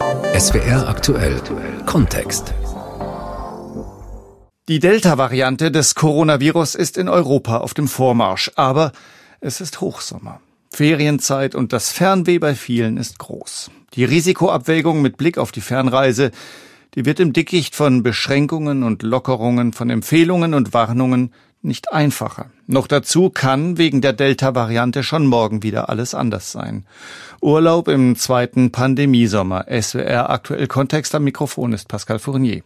SWR 0.00 0.88
aktuell 0.88 1.40
Kontext. 1.86 2.52
Die 4.68 4.80
Delta-Variante 4.80 5.70
des 5.70 5.94
Coronavirus 5.94 6.74
ist 6.74 6.98
in 6.98 7.08
Europa 7.08 7.58
auf 7.58 7.74
dem 7.74 7.86
Vormarsch, 7.86 8.50
aber 8.56 8.92
es 9.40 9.60
ist 9.60 9.80
Hochsommer. 9.80 10.40
Ferienzeit 10.70 11.54
und 11.54 11.72
das 11.72 11.92
Fernweh 11.92 12.38
bei 12.38 12.56
vielen 12.56 12.96
ist 12.96 13.20
groß. 13.20 13.70
Die 13.94 14.04
Risikoabwägung 14.04 15.00
mit 15.00 15.16
Blick 15.16 15.38
auf 15.38 15.52
die 15.52 15.60
Fernreise, 15.60 16.32
die 16.96 17.04
wird 17.04 17.20
im 17.20 17.32
Dickicht 17.32 17.76
von 17.76 18.02
Beschränkungen 18.02 18.82
und 18.82 19.02
Lockerungen, 19.02 19.72
von 19.72 19.90
Empfehlungen 19.90 20.54
und 20.54 20.74
Warnungen 20.74 21.32
nicht 21.64 21.92
einfacher. 21.92 22.50
Noch 22.66 22.86
dazu 22.86 23.30
kann 23.30 23.78
wegen 23.78 24.00
der 24.00 24.12
Delta-Variante 24.12 25.02
schon 25.02 25.26
morgen 25.26 25.62
wieder 25.62 25.88
alles 25.88 26.14
anders 26.14 26.52
sein. 26.52 26.86
Urlaub 27.40 27.88
im 27.88 28.16
zweiten 28.16 28.72
Pandemiesommer. 28.72 29.66
SWR 29.68 30.30
aktuell 30.30 30.66
Kontext 30.66 31.14
am 31.14 31.24
Mikrofon 31.24 31.72
ist 31.72 31.88
Pascal 31.88 32.18
Fournier. 32.18 32.62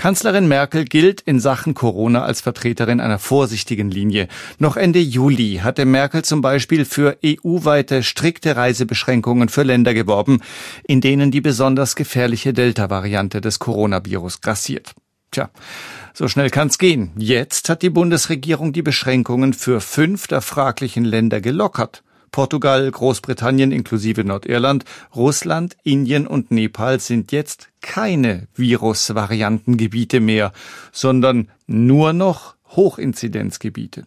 Kanzlerin 0.00 0.48
Merkel 0.48 0.86
gilt 0.86 1.20
in 1.20 1.40
Sachen 1.40 1.74
Corona 1.74 2.22
als 2.22 2.40
Vertreterin 2.40 3.00
einer 3.00 3.18
vorsichtigen 3.18 3.90
Linie. 3.90 4.28
Noch 4.58 4.78
Ende 4.78 4.98
Juli 4.98 5.60
hatte 5.62 5.84
Merkel 5.84 6.24
zum 6.24 6.40
Beispiel 6.40 6.86
für 6.86 7.18
EU-weite 7.22 8.02
strikte 8.02 8.56
Reisebeschränkungen 8.56 9.50
für 9.50 9.62
Länder 9.62 9.92
geworben, 9.92 10.40
in 10.84 11.02
denen 11.02 11.30
die 11.30 11.42
besonders 11.42 11.96
gefährliche 11.96 12.54
Delta-Variante 12.54 13.42
des 13.42 13.58
Coronavirus 13.58 14.40
grassiert. 14.40 14.94
Tja, 15.30 15.50
so 16.12 16.26
schnell 16.26 16.50
kann's 16.50 16.78
gehen. 16.78 17.12
Jetzt 17.16 17.68
hat 17.68 17.82
die 17.82 17.90
Bundesregierung 17.90 18.72
die 18.72 18.82
Beschränkungen 18.82 19.52
für 19.52 19.80
fünf 19.80 20.26
der 20.26 20.40
fraglichen 20.40 21.04
Länder 21.04 21.40
gelockert. 21.40 22.02
Portugal, 22.32 22.90
Großbritannien 22.90 23.72
inklusive 23.72 24.24
Nordirland, 24.24 24.84
Russland, 25.14 25.76
Indien 25.82 26.26
und 26.26 26.50
Nepal 26.50 27.00
sind 27.00 27.32
jetzt 27.32 27.68
keine 27.80 28.48
Virusvariantengebiete 28.54 30.20
mehr, 30.20 30.52
sondern 30.92 31.48
nur 31.66 32.12
noch 32.12 32.54
Hochinzidenzgebiete. 32.68 34.06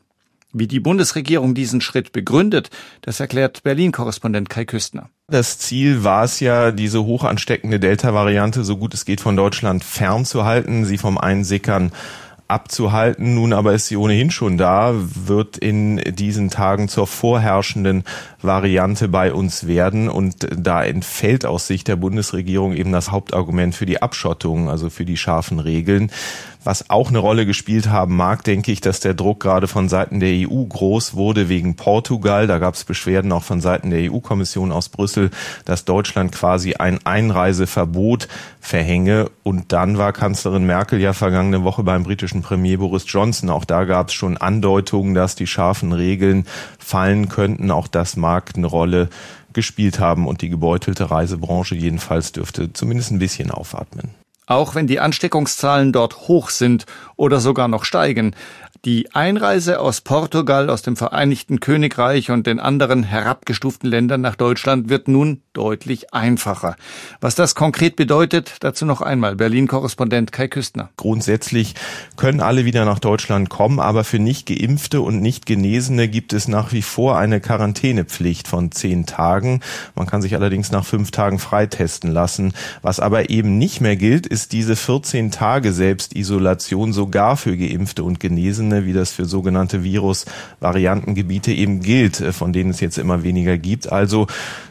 Wie 0.53 0.67
die 0.67 0.79
Bundesregierung 0.79 1.55
diesen 1.55 1.81
Schritt 1.81 2.11
begründet, 2.11 2.69
das 3.01 3.19
erklärt 3.19 3.63
Berlin-Korrespondent 3.63 4.49
Kai 4.49 4.65
Küstner. 4.65 5.09
Das 5.33 5.57
Ziel 5.57 6.03
war 6.03 6.25
es 6.25 6.41
ja, 6.41 6.71
diese 6.71 7.05
hoch 7.05 7.23
ansteckende 7.23 7.79
Delta-Variante 7.79 8.63
so 8.63 8.77
gut 8.77 8.93
es 8.93 9.03
geht 9.03 9.19
von 9.19 9.35
Deutschland 9.35 9.83
fernzuhalten, 9.83 10.85
sie 10.85 10.99
vom 10.99 11.17
Einsickern 11.17 11.91
abzuhalten. 12.47 13.33
Nun 13.33 13.51
aber 13.51 13.73
ist 13.73 13.87
sie 13.87 13.97
ohnehin 13.97 14.29
schon 14.29 14.59
da, 14.59 14.93
wird 14.93 15.57
in 15.57 15.97
diesen 15.97 16.51
Tagen 16.51 16.87
zur 16.87 17.07
vorherrschenden 17.07 18.03
Variante 18.43 19.07
bei 19.07 19.33
uns 19.33 19.65
werden. 19.65 20.07
Und 20.07 20.47
da 20.55 20.83
entfällt 20.83 21.47
aus 21.47 21.65
Sicht 21.65 21.87
der 21.87 21.95
Bundesregierung 21.95 22.73
eben 22.73 22.91
das 22.91 23.09
Hauptargument 23.09 23.73
für 23.73 23.87
die 23.87 24.03
Abschottung, 24.03 24.69
also 24.69 24.91
für 24.91 25.03
die 25.03 25.17
scharfen 25.17 25.57
Regeln. 25.57 26.11
Was 26.63 26.89
auch 26.89 27.09
eine 27.09 27.19
Rolle 27.19 27.45
gespielt 27.45 27.89
haben 27.89 28.15
mag, 28.15 28.43
denke 28.43 28.71
ich, 28.71 28.79
dass 28.79 29.01
der 29.01 29.13
Druck 29.13 29.41
gerade 29.41 29.67
von 29.67 29.89
Seiten 29.89 30.19
der 30.19 30.49
EU 30.49 30.63
groß 30.63 31.13
wurde 31.13 31.49
wegen 31.49 31.75
Portugal. 31.75 32.47
Da 32.47 32.57
gab 32.57 32.75
es 32.75 32.85
Beschwerden 32.85 33.31
auch 33.33 33.43
von 33.43 33.59
Seiten 33.59 33.89
der 33.89 34.11
EU-Kommission 34.11 34.71
aus 34.71 34.89
Brüssel, 34.89 35.29
dass 35.65 35.83
Deutschland 35.83 36.31
quasi 36.31 36.75
ein 36.75 37.05
Einreiseverbot 37.05 38.29
verhänge. 38.61 39.29
Und 39.43 39.73
dann 39.73 39.97
war 39.97 40.13
Kanzlerin 40.13 40.65
Merkel 40.65 41.01
ja 41.01 41.11
vergangene 41.11 41.63
Woche 41.63 41.83
beim 41.83 42.03
britischen 42.03 42.41
Premier 42.41 42.77
Boris 42.77 43.03
Johnson. 43.07 43.49
Auch 43.49 43.65
da 43.65 43.83
gab 43.83 44.07
es 44.07 44.13
schon 44.13 44.37
Andeutungen, 44.37 45.13
dass 45.13 45.35
die 45.35 45.47
scharfen 45.47 45.91
Regeln 45.91 46.45
fallen 46.79 47.27
könnten. 47.27 47.71
Auch 47.71 47.87
das 47.87 48.15
mag 48.15 48.53
eine 48.55 48.67
Rolle 48.67 49.09
gespielt 49.51 49.99
haben 49.99 50.27
und 50.27 50.41
die 50.41 50.49
gebeutelte 50.49 51.11
Reisebranche 51.11 51.75
jedenfalls 51.75 52.31
dürfte 52.31 52.73
zumindest 52.73 53.11
ein 53.11 53.19
bisschen 53.19 53.51
aufatmen. 53.51 54.22
Auch 54.45 54.75
wenn 54.75 54.87
die 54.87 54.99
Ansteckungszahlen 54.99 55.93
dort 55.93 56.27
hoch 56.27 56.49
sind 56.49 56.85
oder 57.15 57.39
sogar 57.39 57.67
noch 57.67 57.85
steigen, 57.85 58.35
die 58.85 59.13
Einreise 59.13 59.79
aus 59.79 60.01
Portugal, 60.01 60.69
aus 60.69 60.81
dem 60.81 60.97
Vereinigten 60.97 61.61
Königreich 61.61 62.31
und 62.31 62.45
den 62.45 62.59
anderen 62.59 63.03
herabgestuften 63.03 63.89
Ländern 63.89 64.19
nach 64.19 64.35
Deutschland 64.35 64.89
wird 64.89 65.07
nun 65.07 65.41
deutlich 65.53 66.13
einfacher. 66.13 66.75
Was 67.21 67.35
das 67.35 67.55
konkret 67.55 67.95
bedeutet, 67.95 68.57
dazu 68.59 68.85
noch 68.85 68.99
einmal 68.99 69.37
Berlin-Korrespondent 69.37 70.33
Kai 70.33 70.49
Küstner. 70.49 70.89
Grundsätzlich 70.97 71.75
können 72.17 72.41
alle 72.41 72.65
wieder 72.65 72.83
nach 72.83 72.99
Deutschland 72.99 73.49
kommen, 73.49 73.79
aber 73.79 74.03
für 74.03 74.19
nicht 74.19 74.47
geimpfte 74.47 74.99
und 74.99 75.21
nicht 75.21 75.45
Genesene 75.45 76.09
gibt 76.09 76.33
es 76.33 76.49
nach 76.49 76.73
wie 76.73 76.81
vor 76.81 77.17
eine 77.17 77.39
Quarantänepflicht 77.39 78.49
von 78.49 78.73
zehn 78.73 79.05
Tagen. 79.05 79.61
Man 79.95 80.07
kann 80.07 80.21
sich 80.21 80.35
allerdings 80.35 80.71
nach 80.71 80.83
fünf 80.83 81.11
Tagen 81.11 81.39
freitesten 81.39 82.11
lassen. 82.11 82.53
Was 82.81 82.99
aber 82.99 83.29
eben 83.29 83.57
nicht 83.57 83.79
mehr 83.79 83.95
gilt, 83.95 84.27
ist 84.27 84.51
diese 84.51 84.75
14 84.75 85.31
Tage 85.31 85.71
Selbstisolation 85.71 86.91
sogar 86.91 87.37
für 87.37 87.55
Geimpfte 87.55 88.03
und 88.03 88.19
Genesene 88.19 88.72
Ebene, 88.73 88.85
wie 88.85 88.93
das 88.93 89.11
für 89.11 89.25
sogenannte 89.25 89.83
Virus-Variantengebiete 89.83 91.51
eben 91.51 91.81
gilt, 91.81 92.19
äh, 92.19 92.31
von 92.31 92.53
denen 92.53 92.71
es 92.71 92.79
jetzt 92.79 92.97
immer 92.97 93.23
weniger 93.23 93.57
gibt. 93.57 93.91
Also 93.91 94.27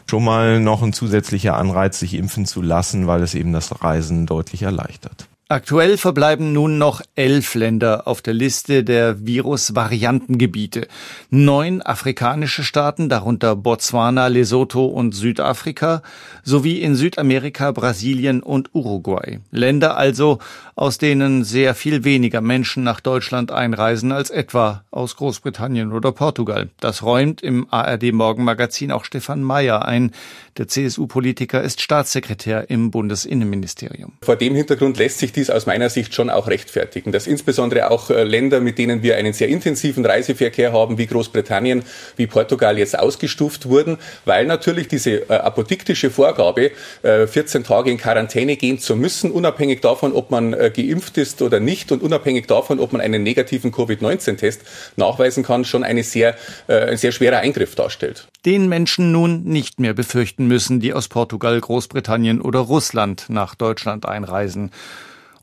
schon 0.09 0.23
mal 0.23 0.59
noch 0.59 0.83
ein 0.83 0.93
zusätzlicher 0.93 1.57
Anreiz, 1.57 1.99
sich 1.99 2.13
impfen 2.15 2.45
zu 2.45 2.61
lassen, 2.61 3.07
weil 3.07 3.21
es 3.23 3.35
eben 3.35 3.53
das 3.53 3.83
Reisen 3.83 4.25
deutlich 4.25 4.63
erleichtert. 4.63 5.27
Aktuell 5.53 5.97
verbleiben 5.97 6.51
nun 6.51 6.79
noch 6.79 7.03
elf 7.13 7.53
Länder 7.53 8.07
auf 8.07 8.23
der 8.23 8.33
Liste 8.33 8.83
der 8.83 9.23
Virusvariantengebiete. 9.23 10.87
Neun 11.29 11.83
afrikanische 11.83 12.63
Staaten, 12.63 13.07
darunter 13.07 13.55
Botswana, 13.55 14.25
Lesotho 14.25 14.87
und 14.87 15.13
Südafrika, 15.13 16.01
sowie 16.43 16.79
in 16.81 16.95
Südamerika 16.95 17.71
Brasilien 17.71 18.41
und 18.41 18.73
Uruguay. 18.73 19.41
Länder 19.51 19.95
also, 19.95 20.39
aus 20.75 20.97
denen 20.97 21.43
sehr 21.43 21.75
viel 21.75 22.03
weniger 22.03 22.41
Menschen 22.41 22.83
nach 22.83 22.99
Deutschland 22.99 23.51
einreisen 23.51 24.11
als 24.11 24.31
etwa 24.31 24.83
aus 24.89 25.15
Großbritannien 25.17 25.91
oder 25.91 26.11
Portugal. 26.13 26.71
Das 26.79 27.03
räumt 27.03 27.43
im 27.43 27.67
ARD 27.69 28.11
Morgenmagazin 28.11 28.91
auch 28.91 29.05
Stefan 29.05 29.43
Mayer 29.43 29.85
ein. 29.85 30.13
Der 30.57 30.67
CSU-Politiker 30.67 31.61
ist 31.61 31.79
Staatssekretär 31.81 32.71
im 32.71 32.89
Bundesinnenministerium. 32.89 34.13
Vor 34.23 34.35
dem 34.35 34.55
Hintergrund 34.55 34.97
lässt 34.97 35.19
sich 35.19 35.31
dies 35.43 35.49
aus 35.49 35.65
meiner 35.65 35.89
Sicht 35.89 36.13
schon 36.15 36.29
auch 36.29 36.47
rechtfertigen, 36.47 37.11
dass 37.11 37.27
insbesondere 37.27 37.91
auch 37.91 38.09
äh, 38.09 38.23
Länder, 38.23 38.61
mit 38.61 38.77
denen 38.77 39.03
wir 39.03 39.17
einen 39.17 39.33
sehr 39.33 39.49
intensiven 39.49 40.05
Reiseverkehr 40.05 40.71
haben, 40.71 40.97
wie 40.97 41.05
Großbritannien, 41.05 41.83
wie 42.15 42.27
Portugal 42.27 42.77
jetzt 42.77 42.97
ausgestuft 42.97 43.67
wurden, 43.67 43.97
weil 44.23 44.45
natürlich 44.45 44.87
diese 44.87 45.29
äh, 45.29 45.33
apodiktische 45.33 46.09
Vorgabe, 46.09 46.71
14 47.01 47.61
äh, 47.61 47.65
Tage 47.65 47.91
in 47.91 47.97
Quarantäne 47.97 48.55
gehen 48.55 48.79
zu 48.79 48.95
müssen, 48.95 49.31
unabhängig 49.31 49.81
davon, 49.81 50.13
ob 50.13 50.31
man 50.31 50.51
geimpft 50.51 51.17
ist 51.17 51.41
oder 51.41 51.59
nicht 51.59 51.91
und 51.91 52.01
unabhängig 52.01 52.47
davon, 52.47 52.79
ob 52.79 52.93
man 52.93 53.01
einen 53.01 53.23
negativen 53.23 53.71
Covid-19-Test 53.71 54.61
nachweisen 54.95 55.43
kann, 55.43 55.65
schon 55.65 55.83
eine 55.83 56.03
sehr, 56.03 56.35
ein 56.67 56.97
sehr 56.97 57.11
schwerer 57.11 57.39
Eingriff 57.39 57.75
darstellt. 57.75 58.27
Den 58.45 58.69
Menschen 58.69 59.11
nun 59.11 59.43
nicht 59.43 59.79
mehr 59.79 59.93
befürchten 59.93 60.47
müssen, 60.47 60.79
die 60.79 60.93
aus 60.93 61.07
Portugal, 61.07 61.59
Großbritannien 61.59 62.41
oder 62.41 62.59
Russland 62.59 63.25
nach 63.29 63.55
Deutschland 63.55 64.05
einreisen. 64.05 64.71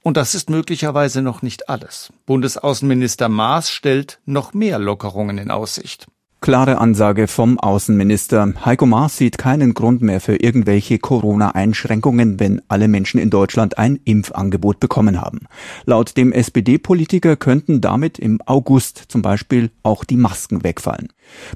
Und 0.03 0.17
das 0.17 0.35
ist 0.35 0.49
möglicherweise 0.49 1.23
noch 1.23 1.43
nicht 1.43 1.69
alles. 1.69 2.13
Bundesaußenminister 2.27 3.29
Maas 3.29 3.71
stellt 3.71 4.19
noch 4.25 4.55
mehr 4.55 4.79
Lockerungen 4.79 5.39
in 5.39 5.51
Aussicht. 5.51 6.07
Klare 6.43 6.79
Ansage 6.79 7.27
vom 7.27 7.59
Außenminister. 7.59 8.55
Heiko 8.65 8.87
Maas 8.87 9.19
sieht 9.19 9.37
keinen 9.37 9.75
Grund 9.75 10.01
mehr 10.01 10.23
für 10.23 10.37
irgendwelche 10.37 10.99
Corona-Einschränkungen, 10.99 12.41
wenn 12.41 12.63
alle 12.67 12.89
Menschen 12.89 13.21
in 13.21 13.29
Deutschland 13.29 13.77
ein 13.77 14.01
Impfangebot 14.07 14.81
bekommen 14.81 15.21
haben. 15.21 15.41
Laut 15.85 16.17
dem 16.17 16.33
SPD-Politiker 16.33 17.37
könnten 17.37 17.83
damit 17.83 18.19
im 18.19 18.41
August 18.47 19.05
zum 19.09 19.21
Beispiel 19.21 19.71
auch 19.83 20.03
die 20.03 20.17
Masken 20.17 20.65
wegfallen. 20.65 21.09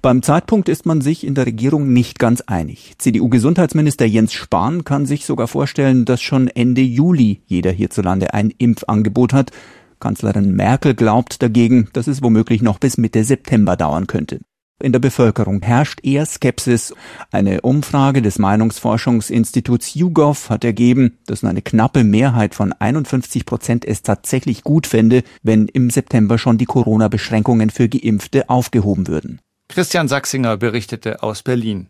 Beim 0.03 0.23
Zeitpunkt 0.23 0.69
ist 0.69 0.85
man 0.85 1.01
sich 1.01 1.27
in 1.27 1.35
der 1.35 1.47
Regierung 1.47 1.91
nicht 1.95 2.19
ganz 2.19 2.43
einig. 2.43 2.93
CDU-Gesundheitsminister 2.99 4.05
Jens 4.05 4.35
Spahn 4.35 4.85
kann 4.85 5.07
sich 5.07 5.25
sogar 5.25 5.49
vorstellen, 5.49 6.05
dass 6.05 6.21
schon 6.21 6.47
Ende 6.47 6.83
Juli 6.83 7.41
jeder 7.47 7.73
hierzulande 7.73 8.35
ein 8.35 8.51
Impfangebot 8.51 9.33
hat. 9.33 9.51
Kanzlerin 9.99 10.55
Merkel 10.55 10.95
glaubt 10.95 11.43
dagegen, 11.43 11.89
dass 11.95 12.07
es 12.07 12.23
womöglich 12.23 12.61
noch 12.61 12.79
bis 12.79 12.99
Mitte 12.99 13.25
September 13.25 13.79
dauern 13.79 14.07
könnte. 14.07 14.41
In 14.85 14.93
der 14.93 14.99
Bevölkerung 14.99 15.63
herrscht 15.63 16.01
eher 16.05 16.27
Skepsis. 16.27 16.93
Eine 17.33 17.63
Umfrage 17.63 18.21
des 18.21 18.39
Meinungsforschungsinstituts 18.39 19.95
YouGov 19.95 20.51
hat 20.51 20.63
ergeben, 20.63 21.17
dass 21.25 21.43
eine 21.43 21.63
knappe 21.63 22.05
Mehrheit 22.05 22.55
von 22.55 22.75
51 22.75 23.47
Prozent 23.47 23.87
es 23.87 24.03
tatsächlich 24.03 24.63
gut 24.63 24.87
fände, 24.87 25.23
wenn 25.43 25.69
im 25.69 25.89
September 25.89 26.37
schon 26.37 26.59
die 26.59 26.67
Corona-Beschränkungen 26.67 27.71
für 27.71 27.89
Geimpfte 27.89 28.51
aufgehoben 28.51 29.09
würden. 29.09 29.41
Christian 29.69 30.09
Sachsinger 30.09 30.57
berichtete 30.57 31.23
aus 31.23 31.43
Berlin. 31.43 31.89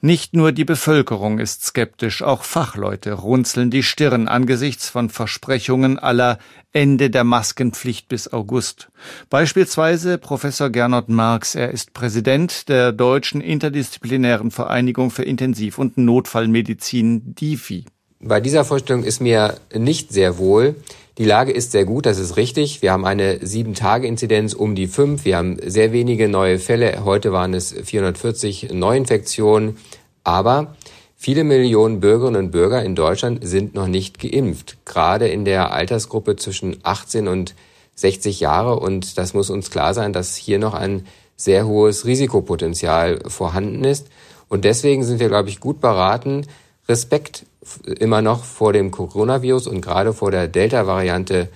Nicht 0.00 0.34
nur 0.34 0.50
die 0.50 0.64
Bevölkerung 0.64 1.38
ist 1.38 1.64
skeptisch, 1.64 2.22
auch 2.22 2.42
Fachleute 2.42 3.12
runzeln 3.12 3.70
die 3.70 3.84
Stirn 3.84 4.26
angesichts 4.26 4.88
von 4.88 5.08
Versprechungen 5.08 5.98
aller 5.98 6.38
Ende 6.72 7.10
der 7.10 7.22
Maskenpflicht 7.22 8.08
bis 8.08 8.32
August. 8.32 8.88
Beispielsweise 9.30 10.18
Professor 10.18 10.70
Gernot 10.70 11.08
Marx, 11.08 11.54
er 11.54 11.70
ist 11.70 11.92
Präsident 11.92 12.68
der 12.68 12.92
Deutschen 12.92 13.40
Interdisziplinären 13.40 14.50
Vereinigung 14.50 15.10
für 15.10 15.22
Intensiv- 15.22 15.78
und 15.78 15.98
Notfallmedizin 15.98 17.34
DIFI. 17.34 17.84
Bei 18.20 18.40
dieser 18.40 18.64
Vorstellung 18.64 19.04
ist 19.04 19.20
mir 19.20 19.56
nicht 19.74 20.12
sehr 20.12 20.38
wohl. 20.38 20.76
Die 21.18 21.26
Lage 21.26 21.52
ist 21.52 21.72
sehr 21.72 21.84
gut, 21.84 22.06
das 22.06 22.18
ist 22.18 22.38
richtig. 22.38 22.80
Wir 22.80 22.90
haben 22.90 23.04
eine 23.04 23.44
Sieben-Tage-Inzidenz 23.44 24.54
um 24.54 24.74
die 24.74 24.86
fünf. 24.86 25.26
Wir 25.26 25.36
haben 25.36 25.58
sehr 25.62 25.92
wenige 25.92 26.26
neue 26.26 26.58
Fälle. 26.58 27.04
Heute 27.04 27.32
waren 27.32 27.52
es 27.52 27.72
440 27.72 28.72
Neuinfektionen. 28.72 29.76
Aber 30.24 30.74
viele 31.14 31.44
Millionen 31.44 32.00
Bürgerinnen 32.00 32.46
und 32.46 32.50
Bürger 32.50 32.82
in 32.82 32.94
Deutschland 32.94 33.40
sind 33.46 33.74
noch 33.74 33.88
nicht 33.88 34.20
geimpft. 34.20 34.78
Gerade 34.86 35.28
in 35.28 35.44
der 35.44 35.72
Altersgruppe 35.72 36.36
zwischen 36.36 36.78
18 36.82 37.28
und 37.28 37.54
60 37.94 38.40
Jahre. 38.40 38.80
Und 38.80 39.18
das 39.18 39.34
muss 39.34 39.50
uns 39.50 39.70
klar 39.70 39.92
sein, 39.92 40.14
dass 40.14 40.36
hier 40.36 40.58
noch 40.58 40.72
ein 40.72 41.06
sehr 41.36 41.66
hohes 41.66 42.06
Risikopotenzial 42.06 43.20
vorhanden 43.26 43.84
ist. 43.84 44.06
Und 44.48 44.64
deswegen 44.64 45.04
sind 45.04 45.20
wir, 45.20 45.28
glaube 45.28 45.50
ich, 45.50 45.60
gut 45.60 45.82
beraten, 45.82 46.46
Respekt 46.88 47.44
immer 47.86 48.22
noch 48.22 48.44
vor 48.44 48.72
dem 48.72 48.90
Coronavirus 48.90 49.66
und 49.66 49.80
gerade 49.80 50.12
vor 50.12 50.30
der 50.30 50.48
Delta-Variante 50.48 51.48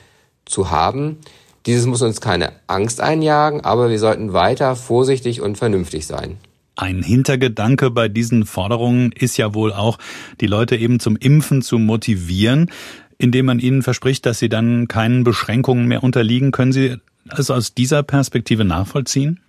zu 0.45 0.71
haben. 0.71 1.19
Dieses 1.67 1.87
muss 1.87 2.03
uns 2.03 2.21
keine 2.21 2.53
Angst 2.69 3.01
einjagen, 3.01 3.63
aber 3.63 3.91
wir 3.91 3.99
sollten 3.99 4.33
weiter 4.33 4.77
vorsichtig 4.77 5.41
und 5.41 5.59
vernünftig 5.59 6.07
sein. 6.07 6.39
Ein 6.77 7.03
Hintergedanke 7.03 7.91
bei 7.91 8.09
diesen 8.09 8.45
Forderungen 8.45 9.11
ist 9.13 9.37
ja 9.39 9.55
wohl 9.55 9.73
auch, 9.73 9.99
die 10.41 10.47
Leute 10.47 10.77
eben 10.77 11.01
zum 11.01 11.17
Impfen 11.17 11.63
zu 11.63 11.79
motivieren, 11.79 12.71
indem 13.19 13.47
man 13.47 13.59
ihnen 13.59 13.83
verspricht, 13.83 14.27
dass 14.27 14.39
sie 14.39 14.51
dann 14.51 14.87
keinen 14.87 15.25
Beschränkungen 15.25 15.87
mehr 15.89 16.05
unterliegen. 16.05 16.53
Können 16.53 16.73
Sie 16.73 16.97
also 17.29 17.55
aus 17.55 17.75
dieser 17.75 18.03
Perspektive 18.03 18.65
nachvollziehen? 18.65 19.41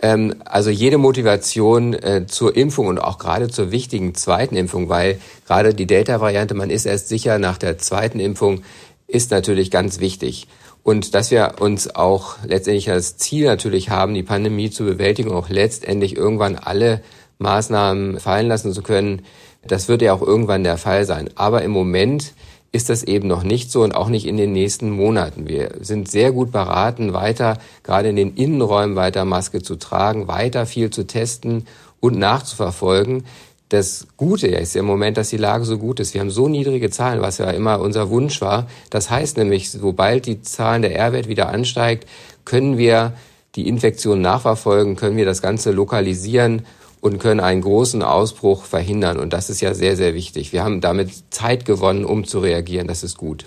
Ähm, 0.00 0.34
also 0.44 0.70
jede 0.70 0.98
Motivation 0.98 1.94
äh, 1.94 2.26
zur 2.26 2.56
Impfung 2.56 2.86
und 2.86 2.98
auch 2.98 3.18
gerade 3.18 3.48
zur 3.48 3.70
wichtigen 3.70 4.14
zweiten 4.14 4.56
Impfung, 4.56 4.88
weil 4.88 5.20
gerade 5.46 5.74
die 5.74 5.86
Delta-Variante, 5.86 6.54
man 6.54 6.70
ist 6.70 6.86
erst 6.86 7.08
sicher 7.08 7.38
nach 7.38 7.58
der 7.58 7.78
zweiten 7.78 8.20
Impfung, 8.20 8.62
ist 9.06 9.30
natürlich 9.30 9.70
ganz 9.70 9.98
wichtig. 9.98 10.46
Und 10.84 11.14
dass 11.14 11.30
wir 11.30 11.56
uns 11.60 11.94
auch 11.94 12.36
letztendlich 12.44 12.90
als 12.90 13.16
Ziel 13.16 13.46
natürlich 13.46 13.90
haben, 13.90 14.14
die 14.14 14.22
Pandemie 14.22 14.70
zu 14.70 14.84
bewältigen 14.84 15.32
auch 15.32 15.48
letztendlich 15.48 16.16
irgendwann 16.16 16.56
alle 16.56 17.02
Maßnahmen 17.38 18.20
fallen 18.20 18.48
lassen 18.48 18.72
zu 18.72 18.82
können, 18.82 19.22
das 19.66 19.88
wird 19.88 20.02
ja 20.02 20.12
auch 20.12 20.22
irgendwann 20.22 20.64
der 20.64 20.78
Fall 20.78 21.04
sein. 21.04 21.30
Aber 21.34 21.62
im 21.62 21.72
Moment 21.72 22.32
ist 22.70 22.90
das 22.90 23.02
eben 23.02 23.28
noch 23.28 23.42
nicht 23.42 23.70
so 23.70 23.82
und 23.82 23.94
auch 23.94 24.08
nicht 24.08 24.26
in 24.26 24.36
den 24.36 24.52
nächsten 24.52 24.90
Monaten. 24.90 25.48
Wir 25.48 25.70
sind 25.80 26.10
sehr 26.10 26.32
gut 26.32 26.52
beraten, 26.52 27.14
weiter, 27.14 27.58
gerade 27.82 28.10
in 28.10 28.16
den 28.16 28.34
Innenräumen 28.34 28.96
weiter 28.96 29.24
Maske 29.24 29.62
zu 29.62 29.76
tragen, 29.76 30.28
weiter 30.28 30.66
viel 30.66 30.90
zu 30.90 31.06
testen 31.06 31.66
und 32.00 32.18
nachzuverfolgen. 32.18 33.24
Das 33.70 34.06
Gute 34.16 34.48
ist 34.48 34.76
im 34.76 34.84
Moment, 34.86 35.16
dass 35.16 35.28
die 35.28 35.36
Lage 35.36 35.64
so 35.64 35.78
gut 35.78 36.00
ist. 36.00 36.14
Wir 36.14 36.20
haben 36.20 36.30
so 36.30 36.48
niedrige 36.48 36.90
Zahlen, 36.90 37.20
was 37.20 37.38
ja 37.38 37.50
immer 37.50 37.80
unser 37.80 38.10
Wunsch 38.10 38.40
war. 38.40 38.66
Das 38.90 39.10
heißt 39.10 39.36
nämlich, 39.36 39.70
sobald 39.70 40.26
die 40.26 40.42
Zahlen 40.42 40.82
der 40.82 40.96
R-Wert 40.96 41.28
wieder 41.28 41.48
ansteigt, 41.48 42.06
können 42.44 42.78
wir 42.78 43.12
die 43.56 43.68
Infektion 43.68 44.20
nachverfolgen, 44.20 44.96
können 44.96 45.16
wir 45.16 45.26
das 45.26 45.42
Ganze 45.42 45.70
lokalisieren 45.70 46.64
und 47.00 47.18
können 47.18 47.40
einen 47.40 47.60
großen 47.60 48.02
Ausbruch 48.02 48.64
verhindern. 48.64 49.18
Und 49.18 49.32
das 49.32 49.50
ist 49.50 49.60
ja 49.60 49.74
sehr, 49.74 49.96
sehr 49.96 50.14
wichtig. 50.14 50.52
Wir 50.52 50.64
haben 50.64 50.80
damit 50.80 51.10
Zeit 51.30 51.64
gewonnen, 51.64 52.04
um 52.04 52.24
zu 52.24 52.40
reagieren. 52.40 52.88
Das 52.88 53.02
ist 53.02 53.16
gut. 53.16 53.46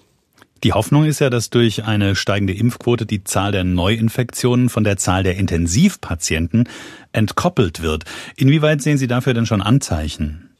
Die 0.63 0.73
Hoffnung 0.73 1.05
ist 1.05 1.19
ja, 1.19 1.31
dass 1.31 1.49
durch 1.49 1.85
eine 1.85 2.15
steigende 2.15 2.53
Impfquote 2.53 3.07
die 3.07 3.23
Zahl 3.23 3.51
der 3.51 3.63
Neuinfektionen 3.63 4.69
von 4.69 4.83
der 4.83 4.97
Zahl 4.97 5.23
der 5.23 5.35
Intensivpatienten 5.37 6.69
entkoppelt 7.13 7.81
wird. 7.81 8.03
Inwieweit 8.37 8.81
sehen 8.83 8.99
Sie 8.99 9.07
dafür 9.07 9.33
denn 9.33 9.47
schon 9.47 9.63
Anzeichen? 9.63 10.51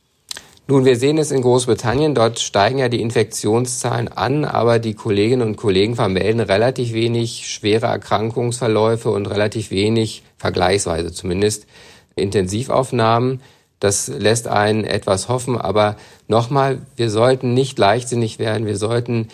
Nun, 0.68 0.86
wir 0.86 0.96
sehen 0.96 1.18
es 1.18 1.32
in 1.32 1.42
Großbritannien. 1.42 2.16
Dort 2.16 2.40
steigen 2.40 2.80
ja 2.80 2.90
die 2.90 3.02
Infektionszahlen 3.02 4.08
an, 4.08 4.46
aber 4.46 4.80
die 4.80 4.94
Kolleginnen 4.94 5.48
und 5.48 5.58
Kollegen 5.58 5.96
vermelden 5.96 6.40
relativ 6.40 6.94
wenig 6.94 7.48
schwere 7.48 7.88
Erkrankungsverläufe 7.88 9.10
und 9.12 9.26
relativ 9.28 9.70
wenig, 9.70 10.24
vergleichsweise 10.38 11.12
zumindest, 11.12 11.68
Intensivaufnahmen. 12.16 13.42
Das 13.80 14.08
lässt 14.08 14.48
einen 14.48 14.84
etwas 14.84 15.28
hoffen, 15.28 15.58
aber 15.58 15.96
nochmal, 16.28 16.80
wir 16.96 17.10
sollten 17.10 17.54
nicht 17.54 17.80
leichtsinnig 17.80 18.38
werden, 18.38 18.68
wir 18.68 18.78
sollten 18.78 19.30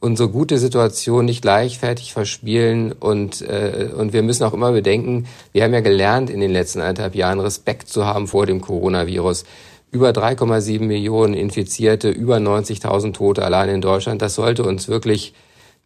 unsere 0.00 0.28
gute 0.28 0.58
Situation 0.58 1.24
nicht 1.24 1.44
leichtfertig 1.44 2.12
verspielen 2.12 2.92
und, 2.92 3.40
äh, 3.40 3.88
und 3.96 4.12
wir 4.12 4.22
müssen 4.22 4.44
auch 4.44 4.52
immer 4.52 4.72
bedenken, 4.72 5.26
wir 5.52 5.64
haben 5.64 5.72
ja 5.72 5.80
gelernt 5.80 6.28
in 6.28 6.40
den 6.40 6.52
letzten 6.52 6.80
anderthalb 6.80 7.14
Jahren 7.14 7.40
Respekt 7.40 7.88
zu 7.88 8.04
haben 8.04 8.28
vor 8.28 8.46
dem 8.46 8.60
Coronavirus. 8.60 9.44
Über 9.90 10.10
3,7 10.10 10.80
Millionen 10.80 11.32
Infizierte, 11.32 12.10
über 12.10 12.36
90.000 12.36 13.14
Tote 13.14 13.44
allein 13.44 13.70
in 13.70 13.80
Deutschland. 13.80 14.20
Das 14.20 14.34
sollte 14.34 14.64
uns 14.64 14.88
wirklich 14.88 15.32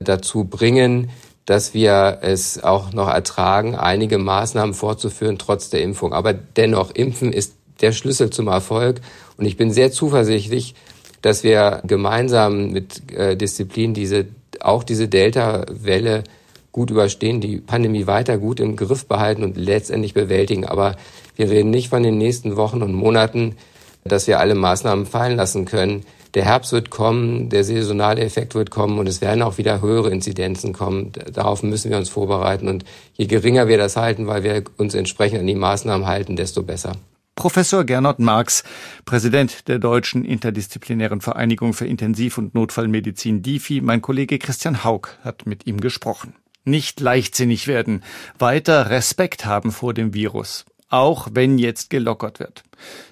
dazu 0.00 0.44
bringen, 0.44 1.10
dass 1.46 1.74
wir 1.74 2.18
es 2.22 2.62
auch 2.62 2.92
noch 2.92 3.08
ertragen, 3.08 3.74
einige 3.74 4.18
Maßnahmen 4.18 4.74
fortzuführen, 4.74 5.38
trotz 5.38 5.70
der 5.70 5.82
Impfung. 5.82 6.12
Aber 6.12 6.32
dennoch, 6.32 6.90
Impfen 6.92 7.32
ist 7.32 7.54
der 7.80 7.92
Schlüssel 7.92 8.30
zum 8.30 8.48
Erfolg. 8.48 9.00
Und 9.36 9.46
ich 9.46 9.56
bin 9.56 9.72
sehr 9.72 9.90
zuversichtlich, 9.90 10.74
dass 11.22 11.42
wir 11.42 11.82
gemeinsam 11.86 12.70
mit 12.70 13.12
äh, 13.12 13.36
Disziplin 13.36 13.94
diese, 13.94 14.26
auch 14.60 14.84
diese 14.84 15.08
Delta-Welle 15.08 16.24
gut 16.72 16.90
überstehen, 16.90 17.40
die 17.40 17.56
Pandemie 17.56 18.06
weiter 18.06 18.38
gut 18.38 18.60
im 18.60 18.76
Griff 18.76 19.06
behalten 19.06 19.42
und 19.42 19.56
letztendlich 19.56 20.14
bewältigen. 20.14 20.66
Aber 20.66 20.96
wir 21.36 21.50
reden 21.50 21.70
nicht 21.70 21.88
von 21.88 22.02
den 22.02 22.18
nächsten 22.18 22.56
Wochen 22.56 22.82
und 22.82 22.92
Monaten, 22.92 23.56
dass 24.04 24.26
wir 24.26 24.38
alle 24.40 24.54
Maßnahmen 24.54 25.06
fallen 25.06 25.36
lassen 25.36 25.64
können. 25.64 26.04
Der 26.34 26.44
Herbst 26.44 26.72
wird 26.72 26.90
kommen, 26.90 27.48
der 27.48 27.64
saisonale 27.64 28.20
Effekt 28.20 28.54
wird 28.54 28.70
kommen 28.70 28.98
und 28.98 29.08
es 29.08 29.20
werden 29.20 29.42
auch 29.42 29.58
wieder 29.58 29.82
höhere 29.82 30.10
Inzidenzen 30.10 30.72
kommen. 30.72 31.12
Darauf 31.32 31.62
müssen 31.62 31.90
wir 31.90 31.98
uns 31.98 32.08
vorbereiten 32.08 32.68
und 32.68 32.84
je 33.14 33.26
geringer 33.26 33.66
wir 33.66 33.78
das 33.78 33.96
halten, 33.96 34.28
weil 34.28 34.44
wir 34.44 34.62
uns 34.76 34.94
entsprechend 34.94 35.40
an 35.40 35.46
die 35.46 35.56
Maßnahmen 35.56 36.06
halten, 36.06 36.36
desto 36.36 36.62
besser. 36.62 36.92
Professor 37.34 37.84
Gernot 37.84 38.18
Marx, 38.18 38.64
Präsident 39.06 39.66
der 39.66 39.78
Deutschen 39.78 40.24
Interdisziplinären 40.24 41.20
Vereinigung 41.20 41.72
für 41.72 41.86
Intensiv- 41.86 42.38
und 42.38 42.54
Notfallmedizin 42.54 43.42
DIFI, 43.42 43.80
mein 43.80 44.02
Kollege 44.02 44.38
Christian 44.38 44.84
Haug 44.84 45.08
hat 45.24 45.46
mit 45.46 45.66
ihm 45.66 45.80
gesprochen. 45.80 46.34
Nicht 46.64 47.00
leichtsinnig 47.00 47.66
werden, 47.66 48.04
weiter 48.38 48.90
Respekt 48.90 49.46
haben 49.46 49.72
vor 49.72 49.94
dem 49.94 50.12
Virus 50.12 50.66
auch 50.90 51.28
wenn 51.32 51.56
jetzt 51.56 51.88
gelockert 51.88 52.40
wird. 52.40 52.62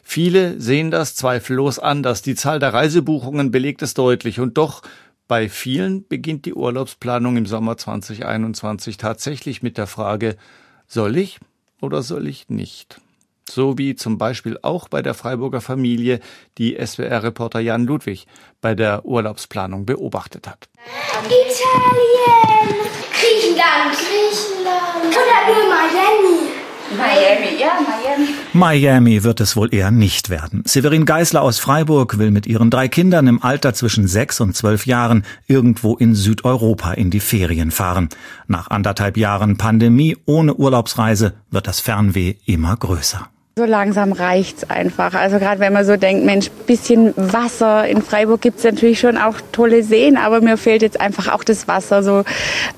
Viele 0.02 0.60
sehen 0.60 0.90
das 0.90 1.14
zweifellos 1.14 1.78
anders. 1.78 2.22
Die 2.22 2.34
Zahl 2.34 2.58
der 2.58 2.74
Reisebuchungen 2.74 3.50
belegt 3.50 3.82
es 3.82 3.94
deutlich 3.94 4.40
und 4.40 4.58
doch 4.58 4.82
bei 5.28 5.48
vielen 5.48 6.06
beginnt 6.06 6.46
die 6.46 6.54
Urlaubsplanung 6.54 7.36
im 7.36 7.46
Sommer 7.46 7.76
2021 7.76 8.96
tatsächlich 8.96 9.62
mit 9.62 9.78
der 9.78 9.86
Frage, 9.86 10.36
soll 10.86 11.16
ich 11.16 11.38
oder 11.80 12.02
soll 12.02 12.26
ich 12.26 12.48
nicht? 12.48 13.00
So 13.48 13.78
wie 13.78 13.94
zum 13.94 14.18
Beispiel 14.18 14.58
auch 14.62 14.88
bei 14.88 15.02
der 15.02 15.14
Freiburger 15.14 15.60
Familie, 15.60 16.20
die 16.58 16.76
SWR-Reporter 16.78 17.60
Jan 17.60 17.84
Ludwig 17.84 18.26
bei 18.60 18.74
der 18.74 19.04
Urlaubsplanung 19.04 19.86
beobachtet 19.86 20.46
hat. 20.48 20.68
Italien, 21.26 22.74
Griechenland, 23.12 23.96
Griechenland 23.96 25.16
oder 25.16 25.54
nur 25.54 25.68
Miami. 25.68 26.47
Miami, 26.96 27.60
ja, 27.60 27.78
Miami. 27.80 28.28
Miami 28.54 29.22
wird 29.22 29.40
es 29.40 29.56
wohl 29.56 29.74
eher 29.74 29.90
nicht 29.90 30.30
werden. 30.30 30.62
Severin 30.64 31.04
Geisler 31.04 31.42
aus 31.42 31.58
Freiburg 31.58 32.18
will 32.18 32.30
mit 32.30 32.46
ihren 32.46 32.70
drei 32.70 32.88
Kindern 32.88 33.26
im 33.26 33.42
Alter 33.42 33.74
zwischen 33.74 34.08
sechs 34.08 34.40
und 34.40 34.56
zwölf 34.56 34.86
Jahren 34.86 35.24
irgendwo 35.46 35.96
in 35.96 36.14
Südeuropa 36.14 36.92
in 36.92 37.10
die 37.10 37.20
Ferien 37.20 37.70
fahren. 37.70 38.08
Nach 38.46 38.70
anderthalb 38.70 39.16
Jahren 39.18 39.58
Pandemie 39.58 40.16
ohne 40.24 40.54
Urlaubsreise 40.54 41.34
wird 41.50 41.66
das 41.66 41.80
Fernweh 41.80 42.36
immer 42.46 42.76
größer. 42.76 43.28
So 43.58 43.64
langsam 43.64 44.12
reicht's 44.12 44.70
einfach. 44.70 45.14
Also 45.14 45.40
gerade 45.40 45.58
wenn 45.58 45.72
man 45.72 45.84
so 45.84 45.96
denkt, 45.96 46.24
Mensch, 46.24 46.48
bisschen 46.68 47.12
Wasser. 47.16 47.88
In 47.88 48.02
Freiburg 48.02 48.40
gibt's 48.40 48.62
natürlich 48.62 49.00
schon 49.00 49.16
auch 49.16 49.34
tolle 49.50 49.82
Seen, 49.82 50.16
aber 50.16 50.40
mir 50.40 50.56
fehlt 50.56 50.80
jetzt 50.80 51.00
einfach 51.00 51.26
auch 51.26 51.42
das 51.42 51.66
Wasser, 51.66 52.04
so 52.04 52.22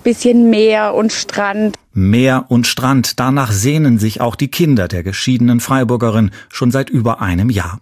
bisschen 0.05 0.49
Meer 0.49 0.95
und 0.95 1.13
Strand. 1.13 1.77
Meer 1.93 2.47
und 2.49 2.67
Strand, 2.67 3.21
danach 3.21 3.53
sehnen 3.53 3.99
sich 3.99 4.23
auch 4.23 4.37
die 4.37 4.49
Kinder 4.49 4.89
der 4.89 5.03
geschiedenen 5.03 5.61
Freiburgerin 5.61 6.31
schon 6.49 6.71
seit 6.71 6.89
über 6.89 7.21
einem 7.21 7.51
Jahr. 7.51 7.79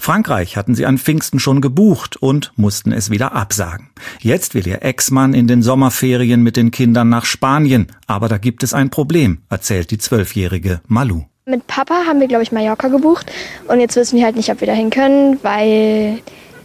Frankreich 0.00 0.56
hatten 0.56 0.74
sie 0.74 0.86
an 0.86 0.98
Pfingsten 0.98 1.38
schon 1.38 1.60
gebucht 1.60 2.16
und 2.16 2.50
mussten 2.56 2.90
es 2.90 3.10
wieder 3.10 3.32
absagen. 3.32 3.90
Jetzt 4.18 4.56
will 4.56 4.66
ihr 4.66 4.82
Ex-Mann 4.82 5.34
in 5.34 5.46
den 5.46 5.62
Sommerferien 5.62 6.42
mit 6.42 6.56
den 6.56 6.72
Kindern 6.72 7.10
nach 7.10 7.26
Spanien, 7.26 7.86
aber 8.08 8.28
da 8.28 8.38
gibt 8.38 8.64
es 8.64 8.74
ein 8.74 8.90
Problem, 8.90 9.42
erzählt 9.50 9.92
die 9.92 9.98
zwölfjährige 9.98 10.80
Malu. 10.88 11.29
Mit 11.50 11.66
Papa 11.66 12.04
haben 12.06 12.20
wir, 12.20 12.28
glaube 12.28 12.44
ich, 12.44 12.52
Mallorca 12.52 12.88
gebucht 12.88 13.30
und 13.66 13.80
jetzt 13.80 13.96
wissen 13.96 14.16
wir 14.16 14.24
halt 14.24 14.36
nicht, 14.36 14.50
ob 14.50 14.60
wir 14.60 14.68
dahin 14.68 14.90
können, 14.90 15.38
weil 15.42 16.20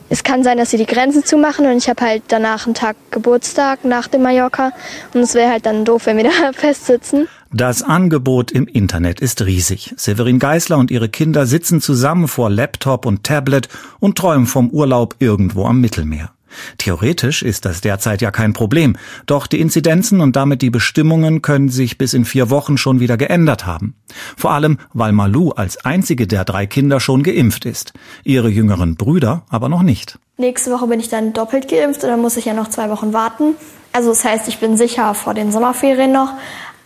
es 0.09 0.23
kann 0.23 0.43
sein, 0.43 0.57
dass 0.57 0.69
sie 0.69 0.77
die 0.77 0.85
Grenzen 0.85 1.25
zumachen 1.25 1.65
und 1.65 1.77
ich 1.77 1.89
habe 1.89 2.05
halt 2.05 2.23
danach 2.27 2.67
einen 2.67 2.75
Tag 2.75 2.95
Geburtstag 3.09 3.83
nach 3.83 4.07
dem 4.07 4.21
Mallorca 4.21 4.71
und 5.13 5.21
es 5.21 5.33
wäre 5.33 5.49
halt 5.49 5.65
dann 5.65 5.85
doof, 5.85 6.05
wenn 6.05 6.17
wir 6.17 6.23
da 6.41 6.53
festsitzen. 6.53 7.27
Das 7.51 7.81
Angebot 7.81 8.51
im 8.51 8.67
Internet 8.67 9.19
ist 9.21 9.43
riesig. 9.43 9.93
Severin 9.97 10.39
Geisler 10.39 10.77
und 10.77 10.91
ihre 10.91 11.09
Kinder 11.09 11.45
sitzen 11.45 11.81
zusammen 11.81 12.27
vor 12.27 12.49
Laptop 12.49 13.05
und 13.05 13.23
Tablet 13.23 13.69
und 13.99 14.17
träumen 14.17 14.45
vom 14.45 14.69
Urlaub 14.69 15.15
irgendwo 15.19 15.65
am 15.65 15.81
Mittelmeer. 15.81 16.34
Theoretisch 16.77 17.43
ist 17.43 17.65
das 17.65 17.81
derzeit 17.81 18.21
ja 18.21 18.31
kein 18.31 18.53
Problem, 18.53 18.97
doch 19.25 19.47
die 19.47 19.59
Inzidenzen 19.59 20.21
und 20.21 20.35
damit 20.35 20.61
die 20.61 20.69
Bestimmungen 20.69 21.41
können 21.41 21.69
sich 21.69 21.97
bis 21.97 22.13
in 22.13 22.25
vier 22.25 22.49
Wochen 22.49 22.77
schon 22.77 22.99
wieder 22.99 23.17
geändert 23.17 23.65
haben. 23.65 23.95
Vor 24.37 24.51
allem, 24.51 24.77
weil 24.93 25.11
Malu 25.11 25.51
als 25.51 25.83
einzige 25.85 26.27
der 26.27 26.45
drei 26.45 26.65
Kinder 26.65 26.99
schon 26.99 27.23
geimpft 27.23 27.65
ist, 27.65 27.93
ihre 28.23 28.49
jüngeren 28.49 28.95
Brüder 28.95 29.43
aber 29.49 29.69
noch 29.69 29.83
nicht. 29.83 30.19
Nächste 30.37 30.71
Woche 30.71 30.87
bin 30.87 30.99
ich 30.99 31.09
dann 31.09 31.33
doppelt 31.33 31.69
geimpft 31.69 32.03
und 32.03 32.09
dann 32.09 32.21
muss 32.21 32.37
ich 32.37 32.45
ja 32.45 32.53
noch 32.53 32.69
zwei 32.69 32.89
Wochen 32.89 33.13
warten. 33.13 33.55
Also 33.93 34.09
das 34.09 34.25
heißt, 34.25 34.47
ich 34.49 34.59
bin 34.59 34.75
sicher 34.75 35.13
vor 35.13 35.33
den 35.33 35.51
Sommerferien 35.51 36.11
noch. 36.11 36.33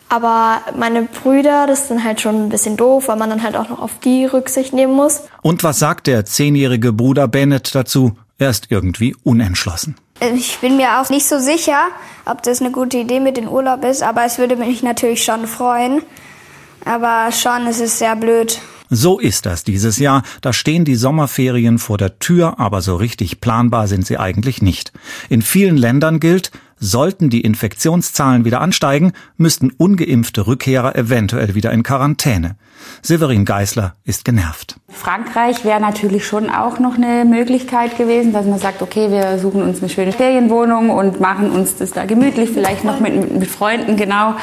Aber 0.10 0.62
meine 0.76 1.04
Brüder, 1.04 1.68
das 1.68 1.82
ist 1.82 1.92
dann 1.92 2.04
halt 2.04 2.20
schon 2.20 2.46
ein 2.46 2.50
bisschen 2.50 2.78
doof, 2.78 3.08
weil 3.08 3.18
man 3.18 3.30
dann 3.30 3.44
halt 3.44 3.56
auch 3.56 3.70
noch 3.70 3.80
auf 3.80 4.00
die 4.04 4.26
Rücksicht 4.26 4.74
nehmen 4.74 4.94
muss. 4.94 5.22
Und 5.44 5.64
was 5.64 5.78
sagt 5.78 6.08
der 6.08 6.26
zehnjährige 6.26 6.94
Bruder 6.94 7.28
Bennett 7.28 7.74
dazu? 7.76 8.14
Er 8.40 8.50
ist 8.50 8.68
irgendwie 8.70 9.16
unentschlossen. 9.24 9.96
Ich 10.36 10.60
bin 10.60 10.78
mir 10.78 11.02
auch 11.02 11.10
nicht 11.10 11.28
so 11.28 11.40
sicher, 11.40 11.90
ob 12.26 12.42
das 12.42 12.62
eine 12.62 12.72
gute 12.72 12.98
Idee 12.98 13.20
mit 13.20 13.36
dem 13.36 13.50
Urlaub 13.50 13.84
ist, 13.84 14.02
aber 14.02 14.24
es 14.24 14.38
würde 14.38 14.56
mich 14.56 14.82
natürlich 14.82 15.26
schon 15.26 15.46
freuen. 15.46 16.02
Aber 16.86 17.34
schon 17.34 17.68
ist 17.68 17.82
es 17.82 18.00
sehr 18.00 18.16
blöd. 18.16 18.62
So 18.90 19.20
ist 19.20 19.46
das 19.46 19.66
dieses 19.66 20.00
Jahr. 20.00 20.24
Da 20.42 20.54
stehen 20.54 20.86
die 20.86 20.96
Sommerferien 20.96 21.80
vor 21.80 21.98
der 21.98 22.18
Tür, 22.18 22.60
aber 22.60 22.82
so 22.82 22.96
richtig 22.96 23.42
planbar 23.42 23.88
sind 23.90 24.08
sie 24.08 24.18
eigentlich 24.18 24.62
nicht. 24.62 24.94
In 25.28 25.42
vielen 25.42 25.76
Ländern 25.76 26.22
gilt, 26.22 26.52
sollten 26.80 27.30
die 27.30 27.42
Infektionszahlen 27.42 28.46
wieder 28.46 28.62
ansteigen, 28.62 29.14
müssten 29.38 29.72
ungeimpfte 29.78 30.48
Rückkehrer 30.48 30.96
eventuell 30.96 31.56
wieder 31.56 31.72
in 31.72 31.84
Quarantäne. 31.84 32.56
Severin 33.02 33.46
Geisler 33.46 33.96
ist 34.06 34.26
genervt. 34.26 34.78
Frankreich 34.90 35.66
wäre 35.66 35.80
natürlich 35.80 36.26
schon 36.26 36.50
auch 36.50 36.80
noch 36.80 36.96
eine 36.96 37.26
Möglichkeit 37.26 37.98
gewesen, 37.98 38.34
dass 38.34 38.46
man 38.46 38.60
sagt, 38.60 38.82
okay, 38.82 39.12
wir 39.12 39.38
suchen 39.40 39.62
uns 39.62 39.80
eine 39.80 39.90
schöne 39.90 40.12
Ferienwohnung 40.12 40.90
und 40.90 41.20
machen 41.20 41.52
uns 41.52 41.76
das 41.76 41.92
da 41.92 42.06
gemütlich, 42.06 42.50
vielleicht 42.52 42.84
noch 42.84 43.00
mit, 43.00 43.38
mit 43.38 43.50
Freunden, 43.50 43.98
genau. 43.98 44.36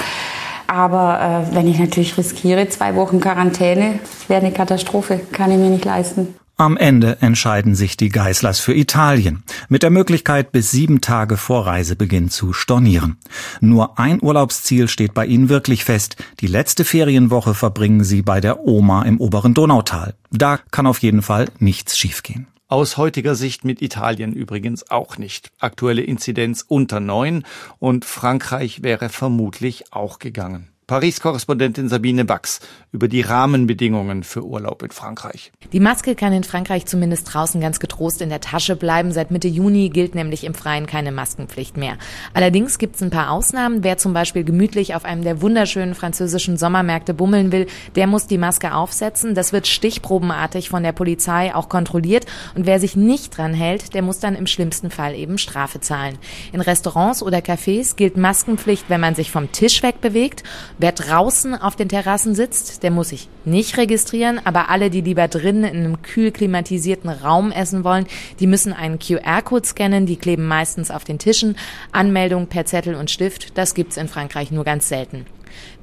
Aber 0.67 1.47
äh, 1.51 1.55
wenn 1.55 1.69
ich 1.69 1.79
natürlich 1.79 2.19
riskiere, 2.19 2.69
zwei 2.69 2.97
Wochen 2.97 3.21
Quarantäne, 3.21 4.01
wäre 4.29 4.41
eine 4.41 4.53
Katastrophe, 4.53 5.21
kann 5.33 5.51
ich 5.51 5.59
mir 5.59 5.71
nicht 5.71 5.85
leisten. 5.85 6.35
Am 6.59 6.79
Ende 6.79 7.19
entscheiden 7.21 7.75
sich 7.75 7.99
die 7.99 8.09
Geislers 8.09 8.61
für 8.61 8.73
Italien, 8.73 9.43
mit 9.69 9.83
der 9.83 9.91
Möglichkeit, 9.91 10.53
bis 10.53 10.71
sieben 10.71 11.03
Tage 11.03 11.37
vor 11.37 11.67
Reisebeginn 11.67 12.31
zu 12.31 12.55
stornieren. 12.55 13.19
Nur 13.61 13.99
ein 13.99 14.23
Urlaubsziel 14.23 14.89
steht 14.89 15.13
bei 15.13 15.27
ihnen 15.27 15.51
wirklich 15.51 15.85
fest. 15.85 16.17
Die 16.41 16.47
letzte 16.47 16.87
Ferienwoche 16.87 17.53
verbringen 17.53 18.05
sie 18.05 18.23
bei 18.23 18.41
der 18.41 18.67
Oma 18.67 19.03
im 19.03 19.21
oberen 19.21 19.53
Donautal. 19.53 20.15
Da 20.31 20.57
kann 20.71 20.87
auf 20.87 21.01
jeden 21.01 21.21
Fall 21.21 21.51
nichts 21.59 21.99
schiefgehen. 21.99 22.47
Aus 22.69 22.97
heutiger 22.97 23.35
Sicht 23.35 23.67
mit 23.67 23.83
Italien 23.83 24.33
übrigens 24.33 24.91
auch 24.91 25.19
nicht. 25.19 25.53
Aktuelle 25.59 26.03
Inzidenz 26.05 26.65
unter 26.67 27.01
neun 27.01 27.45
und 27.81 28.07
Frankreich 28.07 28.83
wäre 28.83 29.11
vermutlich 29.11 29.93
auch 29.93 30.19
gegangen. 30.19 30.71
Paris-Korrespondentin 30.89 31.89
Sabine 31.89 32.25
Bax 32.25 32.61
über 32.93 33.09
die 33.09 33.21
Rahmenbedingungen 33.21 34.23
für 34.23 34.45
Urlaub 34.45 34.85
in 34.85 34.93
Frankreich. 34.93 35.51
Die 35.73 35.81
Maske 35.81 36.15
kann 36.15 36.33
in 36.33 36.45
Frankreich 36.45 36.87
zumindest 36.87 37.35
draußen 37.35 37.61
ganz 37.61 37.81
getrost 37.81 38.23
in 38.23 38.29
der 38.29 38.41
Tasche 38.41 38.77
bleiben. 38.77 39.11
Seit 39.11 39.33
Mitte 39.33 39.49
Juni 39.49 39.89
gilt 39.89 40.15
nämlich 40.15 40.45
im 40.45 40.55
Freien 40.55 40.87
keine 40.87 41.11
Maskenpflicht 41.11 41.77
mehr. 41.77 41.99
Allerdings 42.35 42.79
gibt 42.79 42.95
es 42.95 43.03
ein 43.03 43.11
paar 43.11 43.33
Ausnahmen. 43.33 43.83
Wer 43.83 43.99
zum 43.99 44.13
Beispiel 44.13 44.45
gemütlich 44.45 44.95
auf 44.95 45.05
einem 45.05 45.25
der 45.25 45.43
wunderschönen 45.43 45.97
französischen 45.97 46.57
Sommermärkte 46.57 47.15
bummeln 47.15 47.51
will, 47.51 47.67
der 47.97 48.07
muss 48.07 48.29
die 48.29 48.39
Maske 48.39 48.73
aufsetzen. 48.73 49.35
Das 49.35 49.53
wird 49.53 49.67
stichprobenartig 49.67 50.69
von 50.69 50.85
der 50.85 50.93
Polizei 50.93 51.53
auch 51.53 51.69
kontrolliert. 51.69 52.27
Und 52.55 52.65
wer 52.65 52.79
sich 52.79 52.95
nicht 52.95 53.37
dran 53.37 53.55
hält, 53.55 53.93
der 53.95 54.03
muss 54.03 54.21
dann 54.21 54.37
im 54.37 54.47
schlimmsten 54.47 54.93
Fall 54.93 55.17
eben 55.17 55.37
Strafe 55.37 55.81
zahlen. 55.81 56.17
In 56.53 56.61
Restaurants 56.61 57.25
oder 57.25 57.39
Cafés 57.39 57.97
gilt 57.97 58.17
Maskenpflicht, 58.17 58.85
wenn 58.87 59.01
man 59.01 59.17
sich 59.17 59.33
vom 59.33 59.51
Tisch 59.51 59.83
wegbewegt. 59.83 60.45
Wer 60.79 60.93
draußen 60.93 61.55
auf 61.55 61.75
den 61.75 61.89
Terrassen 61.89 62.35
sitzt, 62.35 62.83
der 62.83 62.91
muss 62.91 63.09
sich 63.09 63.29
nicht 63.47 63.79
registrieren, 63.79 64.39
aber 64.45 64.69
alle, 64.69 64.91
die 64.91 65.01
lieber 65.01 65.27
drinnen 65.27 65.65
in 65.65 65.77
einem 65.79 66.03
kühl 66.03 66.31
klimatisierten 66.31 67.09
Raum 67.09 67.51
essen 67.51 67.83
wollen, 67.83 68.07
die 68.41 68.47
müssen 68.47 68.75
einen 68.75 68.99
QR-Code 68.99 69.67
scannen, 69.67 70.05
die 70.05 70.17
kleben 70.17 70.47
meistens 70.47 70.91
auf 70.91 71.05
den 71.05 71.19
Tischen. 71.19 71.57
Anmeldung 71.93 72.49
per 72.49 72.67
Zettel 72.67 72.95
und 72.95 73.11
Stift, 73.11 73.57
das 73.57 73.73
gibt's 73.73 73.97
in 73.97 74.09
Frankreich 74.09 74.51
nur 74.51 74.65
ganz 74.65 74.87
selten. 74.89 75.25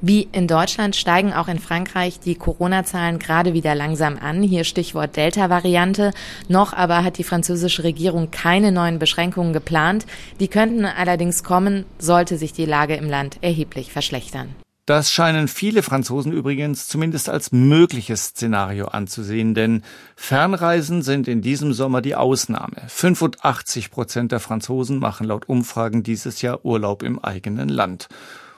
Wie 0.01 0.27
in 0.31 0.47
Deutschland 0.47 0.95
steigen 0.95 1.33
auch 1.33 1.47
in 1.47 1.57
Frankreich 1.57 2.19
die 2.19 2.35
Corona-Zahlen 2.35 3.17
gerade 3.17 3.53
wieder 3.53 3.73
langsam 3.73 4.19
an. 4.19 4.43
Hier 4.43 4.63
Stichwort 4.63 5.15
Delta-Variante. 5.15 6.11
Noch 6.47 6.73
aber 6.73 7.03
hat 7.03 7.17
die 7.17 7.23
französische 7.23 7.83
Regierung 7.83 8.29
keine 8.29 8.71
neuen 8.71 8.99
Beschränkungen 8.99 9.53
geplant. 9.53 10.05
Die 10.39 10.49
könnten 10.49 10.85
allerdings 10.85 11.43
kommen, 11.43 11.85
sollte 11.97 12.37
sich 12.37 12.53
die 12.53 12.65
Lage 12.65 12.95
im 12.95 13.09
Land 13.09 13.37
erheblich 13.41 13.91
verschlechtern. 13.91 14.53
Das 14.85 15.13
scheinen 15.13 15.47
viele 15.47 15.81
Franzosen 15.81 16.33
übrigens 16.33 16.89
zumindest 16.89 17.29
als 17.29 17.53
mögliches 17.53 18.25
Szenario 18.27 18.87
anzusehen, 18.87 19.53
denn 19.53 19.81
Fernreisen 20.17 21.03
sind 21.03 21.29
in 21.29 21.41
diesem 21.41 21.71
Sommer 21.71 22.01
die 22.01 22.15
Ausnahme. 22.15 22.83
85 22.87 23.91
Prozent 23.91 24.33
der 24.33 24.41
Franzosen 24.41 24.99
machen 24.99 25.27
laut 25.27 25.47
Umfragen 25.47 26.03
dieses 26.03 26.41
Jahr 26.41 26.65
Urlaub 26.65 27.01
im 27.01 27.17
eigenen 27.17 27.69
Land, 27.69 28.09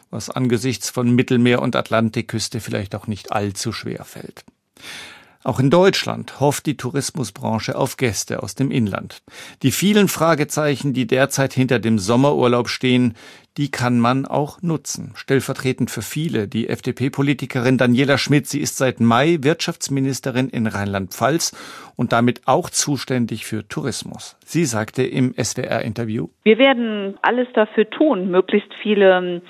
was 0.10 0.32
angesichts 0.32 0.90
von 0.90 1.16
Mittelmeer- 1.16 1.62
und 1.62 1.76
Atlantikküste 1.76 2.60
vielleicht 2.60 2.96
auch 2.96 3.06
nicht 3.06 3.32
allzu 3.32 3.72
schwer 3.72 4.04
fällt. 4.04 4.46
Auch 5.44 5.60
in 5.60 5.70
Deutschland 5.70 6.40
hofft 6.40 6.66
die 6.66 6.76
Tourismusbranche 6.76 7.76
auf 7.76 7.98
Gäste 7.98 8.42
aus 8.42 8.56
dem 8.56 8.72
Inland. 8.72 9.22
Die 9.62 9.72
vielen 9.72 10.08
Fragezeichen, 10.08 10.94
die 10.94 11.06
derzeit 11.06 11.54
hinter 11.54 11.78
dem 11.78 12.00
Sommerurlaub 12.00 12.68
stehen, 12.68 13.14
die 13.58 13.72
kann 13.72 14.00
man 14.00 14.26
auch 14.26 14.62
nutzen. 14.62 15.14
Stellvertretend 15.16 15.90
für 15.90 16.02
viele 16.02 16.48
die 16.48 16.68
FDP-Politikerin 16.68 17.78
Daniela 17.78 18.18
Schmidt. 18.18 18.48
Sie 18.48 18.60
ist 18.60 18.78
seit 18.78 19.00
Mai 19.00 19.38
Wirtschaftsministerin 19.42 20.50
in 20.50 20.68
Rheinland-Pfalz 20.68 21.56
und 21.96 22.12
damit 22.12 22.42
auch 22.46 22.70
zuständig 22.70 23.46
für 23.46 23.68
Tourismus. 23.68 24.38
Sie 24.44 24.66
sagte 24.66 25.04
im 25.04 25.34
SWR-Interview, 25.42 26.28
Wir 26.44 26.58
werden 26.58 27.18
alles 27.22 27.48
dafür 27.54 27.90
tun, 27.90 28.30
möglichst 28.30 28.74
viele 28.82 29.42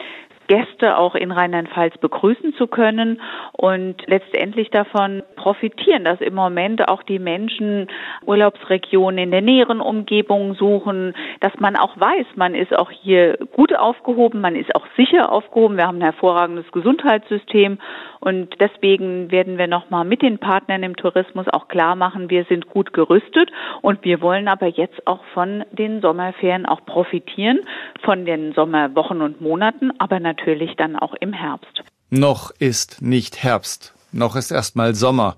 Gäste 0.47 0.97
auch 0.97 1.15
in 1.15 1.31
Rheinland-Pfalz 1.31 1.97
begrüßen 1.97 2.53
zu 2.55 2.67
können 2.67 3.21
und 3.53 3.95
letztendlich 4.07 4.69
davon 4.69 5.23
profitieren, 5.35 6.03
dass 6.03 6.21
im 6.21 6.35
Moment 6.35 6.87
auch 6.87 7.03
die 7.03 7.19
Menschen 7.19 7.87
Urlaubsregionen 8.25 9.17
in 9.17 9.31
der 9.31 9.41
näheren 9.41 9.81
Umgebung 9.81 10.55
suchen, 10.55 11.13
dass 11.39 11.53
man 11.59 11.75
auch 11.75 11.99
weiß, 11.99 12.27
man 12.35 12.53
ist 12.53 12.77
auch 12.77 12.91
hier 12.91 13.37
gut 13.53 13.75
aufgehoben, 13.75 14.41
man 14.41 14.55
ist 14.55 14.75
auch 14.75 14.85
sicher 14.95 15.31
aufgehoben, 15.31 15.77
wir 15.77 15.87
haben 15.87 15.97
ein 15.97 16.03
hervorragendes 16.03 16.71
Gesundheitssystem 16.71 17.79
und 18.19 18.59
deswegen 18.59 19.31
werden 19.31 19.57
wir 19.57 19.67
nochmal 19.67 20.05
mit 20.05 20.21
den 20.21 20.37
Partnern 20.37 20.83
im 20.83 20.95
Tourismus 20.95 21.47
auch 21.51 21.67
klar 21.67 21.95
machen, 21.95 22.29
wir 22.29 22.45
sind 22.45 22.67
gut 22.67 22.93
gerüstet 22.93 23.51
und 23.81 24.03
wir 24.03 24.21
wollen 24.21 24.47
aber 24.47 24.67
jetzt 24.67 25.07
auch 25.07 25.23
von 25.33 25.63
den 25.71 26.01
Sommerferien 26.01 26.65
auch 26.65 26.85
profitieren, 26.85 27.59
von 28.03 28.25
den 28.25 28.53
Sommerwochen 28.53 29.21
und 29.21 29.41
Monaten, 29.41 29.91
aber 29.99 30.19
natürlich 30.19 30.34
dann 30.77 30.95
auch 30.95 31.13
im 31.19 31.33
Herbst. 31.33 31.83
Noch 32.09 32.51
ist 32.59 33.01
nicht 33.01 33.43
Herbst, 33.43 33.93
noch 34.11 34.35
ist 34.35 34.51
erstmal 34.51 34.95
Sommer 34.95 35.35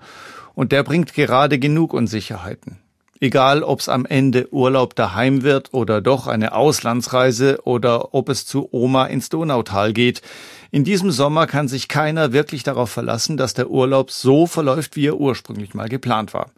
und 0.53 0.71
der 0.71 0.83
bringt 0.83 1.13
gerade 1.13 1.59
genug 1.59 1.93
Unsicherheiten. 1.93 2.79
Egal, 3.19 3.63
ob 3.63 3.79
es 3.79 3.89
am 3.89 4.05
Ende 4.05 4.51
Urlaub 4.53 4.95
daheim 4.95 5.41
wird 5.41 5.73
oder 5.73 6.01
doch 6.01 6.27
eine 6.27 6.53
Auslandsreise 6.53 7.59
oder 7.63 8.13
ob 8.13 8.29
es 8.29 8.45
zu 8.45 8.69
Oma 8.71 9.05
ins 9.05 9.29
Donautal 9.29 9.91
geht. 9.93 10.21
In 10.69 10.83
diesem 10.83 11.09
Sommer 11.09 11.47
kann 11.47 11.67
sich 11.67 11.87
keiner 11.87 12.31
wirklich 12.31 12.61
darauf 12.61 12.91
verlassen, 12.91 13.37
dass 13.37 13.55
der 13.55 13.71
Urlaub 13.71 14.11
so 14.11 14.45
verläuft, 14.45 14.95
wie 14.95 15.07
er 15.07 15.17
ursprünglich 15.17 15.73
mal 15.73 15.89
geplant 15.89 16.33
war. 16.33 16.51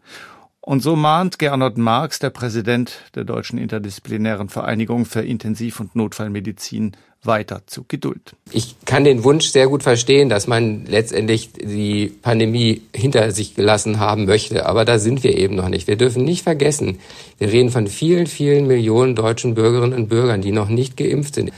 Und 0.69 0.83
so 0.83 0.95
mahnt 0.95 1.39
Gernot 1.39 1.79
Marx, 1.79 2.19
der 2.19 2.29
Präsident 2.29 3.01
der 3.15 3.23
Deutschen 3.23 3.57
Interdisziplinären 3.57 4.49
Vereinigung 4.49 5.05
für 5.05 5.21
Intensiv- 5.21 5.79
und 5.79 5.95
Notfallmedizin, 5.95 6.91
weiter 7.23 7.63
zu 7.65 7.85
Geduld. 7.87 8.35
Ich 8.51 8.75
kann 8.85 9.03
den 9.03 9.23
Wunsch 9.23 9.47
sehr 9.47 9.65
gut 9.65 9.81
verstehen, 9.81 10.29
dass 10.29 10.45
man 10.45 10.85
letztendlich 10.85 11.53
die 11.53 12.13
Pandemie 12.21 12.83
hinter 12.95 13.31
sich 13.31 13.55
gelassen 13.55 13.99
haben 13.99 14.25
möchte. 14.25 14.67
Aber 14.67 14.85
da 14.85 14.99
sind 14.99 15.23
wir 15.23 15.35
eben 15.39 15.55
noch 15.55 15.69
nicht. 15.69 15.87
Wir 15.87 15.95
dürfen 15.95 16.23
nicht 16.23 16.43
vergessen, 16.43 16.99
wir 17.39 17.51
reden 17.51 17.71
von 17.71 17.87
vielen, 17.87 18.27
vielen 18.27 18.67
Millionen 18.67 19.15
deutschen 19.15 19.55
Bürgerinnen 19.55 19.97
und 19.97 20.07
Bürgern, 20.07 20.43
die 20.43 20.51
noch 20.51 20.69
nicht 20.69 20.97
geimpft 20.97 21.33
sind. 21.33 21.51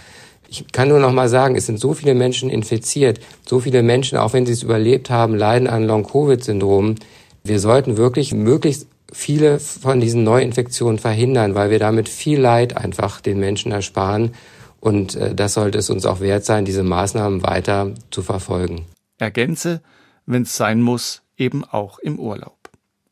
Ich 0.47 0.71
kann 0.71 0.87
nur 0.87 0.99
noch 0.99 1.11
mal 1.11 1.27
sagen, 1.27 1.57
es 1.57 1.65
sind 1.65 1.81
so 1.81 1.93
viele 1.93 2.15
Menschen 2.15 2.49
infiziert, 2.49 3.19
so 3.45 3.59
viele 3.59 3.83
Menschen, 3.83 4.17
auch 4.17 4.31
wenn 4.31 4.45
sie 4.45 4.53
es 4.53 4.63
überlebt 4.63 5.09
haben, 5.09 5.35
leiden 5.35 5.67
an 5.67 5.83
Long-Covid-Syndrom. 5.83 6.95
Wir 7.43 7.59
sollten 7.59 7.97
wirklich 7.97 8.33
möglichst 8.33 8.87
viele 9.11 9.59
von 9.59 9.99
diesen 9.99 10.23
Neuinfektionen 10.23 10.99
verhindern, 10.99 11.55
weil 11.55 11.69
wir 11.69 11.79
damit 11.79 12.09
viel 12.09 12.39
Leid 12.39 12.77
einfach 12.77 13.21
den 13.21 13.39
Menschen 13.39 13.71
ersparen. 13.71 14.33
Und 14.79 15.15
äh, 15.15 15.35
das 15.35 15.53
sollte 15.53 15.77
es 15.77 15.89
uns 15.89 16.05
auch 16.05 16.19
wert 16.19 16.45
sein, 16.45 16.65
diese 16.65 16.83
Maßnahmen 16.83 17.43
weiter 17.43 17.91
zu 18.09 18.23
verfolgen. 18.23 18.85
Ergänze, 19.17 19.81
wenn 20.25 20.43
es 20.43 20.57
sein 20.57 20.81
muss, 20.81 21.21
eben 21.37 21.63
auch 21.63 21.99
im 21.99 22.19
Urlaub. 22.19 22.57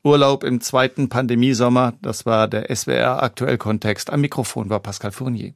Urlaub 0.04 0.44
im 0.44 0.62
zweiten 0.62 1.10
Pandemiesommer, 1.10 1.94
das 2.02 2.26
war 2.26 2.48
der 2.48 2.74
SWR 2.74 3.22
Aktuell 3.22 3.58
Kontext. 3.58 4.10
Am 4.10 4.22
Mikrofon 4.22 4.70
war 4.70 4.80
Pascal 4.80 5.12
Fournier. 5.12 5.48